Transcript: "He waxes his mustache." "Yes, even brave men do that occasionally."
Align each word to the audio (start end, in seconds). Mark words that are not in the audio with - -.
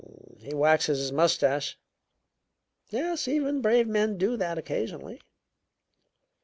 "He 0.39 0.51
waxes 0.55 0.97
his 0.97 1.11
mustache." 1.11 1.77
"Yes, 2.89 3.27
even 3.27 3.61
brave 3.61 3.87
men 3.87 4.17
do 4.17 4.35
that 4.35 4.57
occasionally." 4.57 5.21